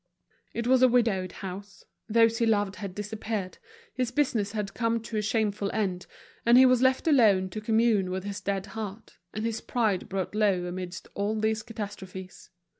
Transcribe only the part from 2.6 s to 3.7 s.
had disappeared,